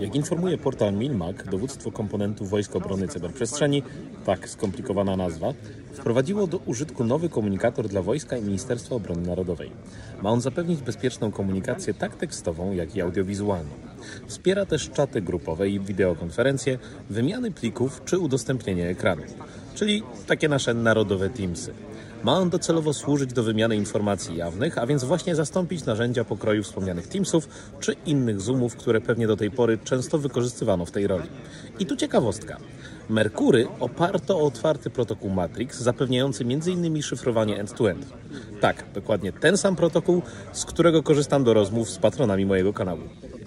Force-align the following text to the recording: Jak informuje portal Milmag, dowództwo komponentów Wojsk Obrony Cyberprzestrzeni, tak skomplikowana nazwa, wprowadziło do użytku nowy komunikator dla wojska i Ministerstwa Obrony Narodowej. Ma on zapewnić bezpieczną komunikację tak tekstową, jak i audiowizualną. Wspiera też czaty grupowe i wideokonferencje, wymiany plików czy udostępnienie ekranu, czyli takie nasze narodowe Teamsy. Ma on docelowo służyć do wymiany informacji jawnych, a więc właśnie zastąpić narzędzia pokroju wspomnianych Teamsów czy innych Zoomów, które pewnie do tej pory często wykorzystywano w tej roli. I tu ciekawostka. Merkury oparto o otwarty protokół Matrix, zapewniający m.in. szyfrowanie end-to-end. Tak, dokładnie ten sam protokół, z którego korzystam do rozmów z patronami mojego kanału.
Jak 0.00 0.14
informuje 0.14 0.58
portal 0.58 0.92
Milmag, 0.92 1.50
dowództwo 1.50 1.92
komponentów 1.92 2.50
Wojsk 2.50 2.76
Obrony 2.76 3.08
Cyberprzestrzeni, 3.08 3.82
tak 4.24 4.48
skomplikowana 4.48 5.16
nazwa, 5.16 5.52
wprowadziło 5.92 6.46
do 6.46 6.58
użytku 6.58 7.04
nowy 7.04 7.28
komunikator 7.28 7.88
dla 7.88 8.02
wojska 8.02 8.36
i 8.36 8.42
Ministerstwa 8.42 8.94
Obrony 8.94 9.26
Narodowej. 9.26 9.70
Ma 10.22 10.30
on 10.30 10.40
zapewnić 10.40 10.80
bezpieczną 10.80 11.32
komunikację 11.32 11.94
tak 11.94 12.16
tekstową, 12.16 12.72
jak 12.72 12.96
i 12.96 13.00
audiowizualną. 13.00 13.87
Wspiera 14.26 14.66
też 14.66 14.90
czaty 14.90 15.22
grupowe 15.22 15.68
i 15.68 15.80
wideokonferencje, 15.80 16.78
wymiany 17.10 17.50
plików 17.50 18.02
czy 18.04 18.18
udostępnienie 18.18 18.88
ekranu, 18.88 19.22
czyli 19.74 20.02
takie 20.26 20.48
nasze 20.48 20.74
narodowe 20.74 21.30
Teamsy. 21.30 21.72
Ma 22.24 22.38
on 22.38 22.50
docelowo 22.50 22.92
służyć 22.92 23.32
do 23.32 23.42
wymiany 23.42 23.76
informacji 23.76 24.36
jawnych, 24.36 24.78
a 24.78 24.86
więc 24.86 25.04
właśnie 25.04 25.34
zastąpić 25.34 25.84
narzędzia 25.84 26.24
pokroju 26.24 26.62
wspomnianych 26.62 27.08
Teamsów 27.08 27.48
czy 27.80 27.96
innych 28.06 28.40
Zoomów, 28.40 28.76
które 28.76 29.00
pewnie 29.00 29.26
do 29.26 29.36
tej 29.36 29.50
pory 29.50 29.78
często 29.84 30.18
wykorzystywano 30.18 30.84
w 30.84 30.90
tej 30.90 31.06
roli. 31.06 31.28
I 31.78 31.86
tu 31.86 31.96
ciekawostka. 31.96 32.56
Merkury 33.08 33.66
oparto 33.80 34.38
o 34.38 34.46
otwarty 34.46 34.90
protokół 34.90 35.30
Matrix, 35.30 35.80
zapewniający 35.80 36.44
m.in. 36.44 37.02
szyfrowanie 37.02 37.60
end-to-end. 37.60 38.06
Tak, 38.60 38.84
dokładnie 38.94 39.32
ten 39.32 39.56
sam 39.56 39.76
protokół, 39.76 40.22
z 40.52 40.64
którego 40.64 41.02
korzystam 41.02 41.44
do 41.44 41.54
rozmów 41.54 41.90
z 41.90 41.98
patronami 41.98 42.46
mojego 42.46 42.72
kanału. 42.72 43.00